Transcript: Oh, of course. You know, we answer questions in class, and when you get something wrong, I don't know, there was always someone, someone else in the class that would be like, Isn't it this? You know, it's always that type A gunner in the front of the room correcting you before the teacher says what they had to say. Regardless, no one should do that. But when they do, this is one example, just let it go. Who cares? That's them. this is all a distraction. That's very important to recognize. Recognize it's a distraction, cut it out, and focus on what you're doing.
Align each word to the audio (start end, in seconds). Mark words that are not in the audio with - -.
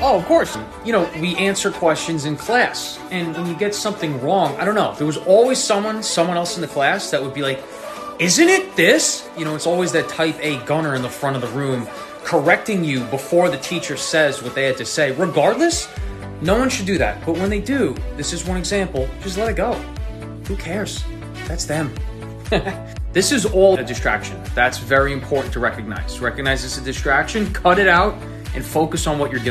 Oh, 0.00 0.18
of 0.18 0.26
course. 0.26 0.56
You 0.84 0.92
know, 0.92 1.10
we 1.20 1.36
answer 1.36 1.70
questions 1.70 2.26
in 2.26 2.36
class, 2.36 2.98
and 3.10 3.34
when 3.34 3.46
you 3.46 3.54
get 3.54 3.74
something 3.74 4.20
wrong, 4.20 4.54
I 4.56 4.64
don't 4.64 4.74
know, 4.74 4.94
there 4.96 5.06
was 5.06 5.16
always 5.16 5.58
someone, 5.58 6.02
someone 6.02 6.36
else 6.36 6.56
in 6.56 6.60
the 6.60 6.68
class 6.68 7.10
that 7.10 7.22
would 7.22 7.34
be 7.34 7.42
like, 7.42 7.62
Isn't 8.18 8.48
it 8.48 8.76
this? 8.76 9.28
You 9.36 9.44
know, 9.44 9.54
it's 9.54 9.66
always 9.66 9.92
that 9.92 10.08
type 10.08 10.36
A 10.40 10.58
gunner 10.64 10.94
in 10.94 11.02
the 11.02 11.08
front 11.08 11.36
of 11.36 11.42
the 11.42 11.48
room 11.48 11.86
correcting 12.24 12.82
you 12.82 13.04
before 13.04 13.48
the 13.48 13.58
teacher 13.58 13.96
says 13.96 14.42
what 14.42 14.54
they 14.54 14.64
had 14.64 14.76
to 14.76 14.84
say. 14.84 15.12
Regardless, 15.12 15.88
no 16.40 16.58
one 16.58 16.68
should 16.68 16.86
do 16.86 16.98
that. 16.98 17.24
But 17.24 17.38
when 17.38 17.48
they 17.48 17.60
do, 17.60 17.94
this 18.16 18.32
is 18.32 18.44
one 18.44 18.56
example, 18.56 19.08
just 19.20 19.38
let 19.38 19.48
it 19.48 19.56
go. 19.56 19.74
Who 20.46 20.56
cares? 20.56 21.04
That's 21.46 21.64
them. 21.64 21.94
this 23.12 23.32
is 23.32 23.46
all 23.46 23.78
a 23.78 23.84
distraction. 23.84 24.42
That's 24.54 24.78
very 24.78 25.12
important 25.12 25.52
to 25.54 25.60
recognize. 25.60 26.20
Recognize 26.20 26.64
it's 26.64 26.78
a 26.78 26.80
distraction, 26.82 27.52
cut 27.52 27.78
it 27.78 27.88
out, 27.88 28.14
and 28.56 28.64
focus 28.64 29.06
on 29.06 29.18
what 29.18 29.30
you're 29.30 29.40
doing. 29.40 29.44